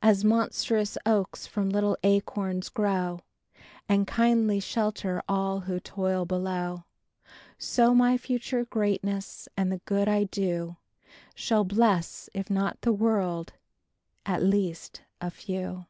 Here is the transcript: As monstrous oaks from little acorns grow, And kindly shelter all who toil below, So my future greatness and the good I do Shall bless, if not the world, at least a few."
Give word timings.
As 0.00 0.22
monstrous 0.22 0.96
oaks 1.04 1.44
from 1.48 1.70
little 1.70 1.98
acorns 2.04 2.68
grow, 2.68 3.22
And 3.88 4.06
kindly 4.06 4.60
shelter 4.60 5.20
all 5.28 5.58
who 5.62 5.80
toil 5.80 6.24
below, 6.24 6.84
So 7.58 7.92
my 7.92 8.16
future 8.16 8.64
greatness 8.64 9.48
and 9.56 9.72
the 9.72 9.78
good 9.78 10.06
I 10.06 10.22
do 10.22 10.76
Shall 11.34 11.64
bless, 11.64 12.30
if 12.32 12.48
not 12.48 12.80
the 12.82 12.92
world, 12.92 13.54
at 14.24 14.40
least 14.40 15.02
a 15.20 15.32
few." 15.32 15.86